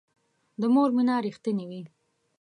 [0.61, 1.81] د مور مینه رښتینې وي